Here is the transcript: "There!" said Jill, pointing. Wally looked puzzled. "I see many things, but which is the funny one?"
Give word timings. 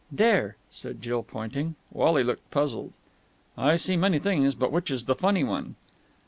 "There!" 0.11 0.57
said 0.71 0.99
Jill, 0.99 1.21
pointing. 1.21 1.75
Wally 1.91 2.23
looked 2.23 2.49
puzzled. 2.49 2.91
"I 3.55 3.75
see 3.75 3.95
many 3.95 4.17
things, 4.17 4.55
but 4.55 4.71
which 4.71 4.89
is 4.89 5.05
the 5.05 5.13
funny 5.13 5.43
one?" 5.43 5.75